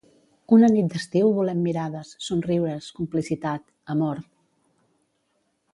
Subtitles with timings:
[0.55, 4.23] Una nit d’estiu volem mirades, somriures, complicitat, amor.